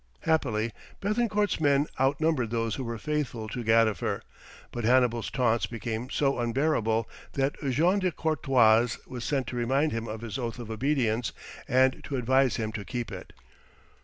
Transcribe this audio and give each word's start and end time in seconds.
Happily, 0.21 0.71
Béthencourt's 0.99 1.59
men 1.61 1.85
outnumbered 1.99 2.49
those 2.49 2.73
who 2.73 2.83
were 2.83 2.97
faithful 2.97 3.47
to 3.49 3.63
Gadifer, 3.63 4.21
but 4.71 4.83
Hannibal's 4.83 5.29
taunts 5.29 5.67
became 5.67 6.09
so 6.09 6.39
unbearable 6.39 7.07
that 7.33 7.53
Jean 7.69 7.99
de 7.99 8.11
Courtois 8.11 8.97
was 9.05 9.23
sent 9.23 9.45
to 9.45 9.55
remind 9.55 9.91
him 9.91 10.07
of 10.07 10.21
his 10.21 10.39
oath 10.39 10.57
of 10.57 10.71
obedience 10.71 11.33
and 11.67 12.03
to 12.05 12.15
advise 12.17 12.55
him 12.55 12.71
to 12.71 12.83
keep 12.83 13.11
it. 13.11 13.31